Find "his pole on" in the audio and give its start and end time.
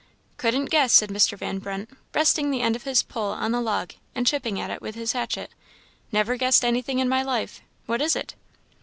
2.85-3.51